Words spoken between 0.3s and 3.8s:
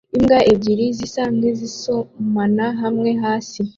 ebyiri zisa nkizisomana hamwe hasi